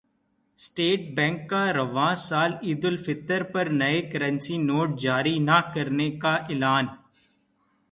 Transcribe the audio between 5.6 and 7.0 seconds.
کرنے کا اعلان